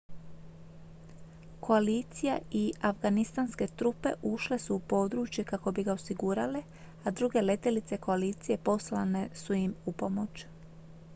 [1.61, 6.61] koalicija i afganistanske trupe ušle su u područje kako bi ga osigurale
[7.03, 10.45] a druge letjelice koalicije poslane su im upomoć